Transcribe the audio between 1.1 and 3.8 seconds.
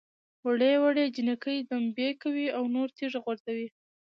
جنکۍ دمبۍ کوي او نور تیږه غورځوي.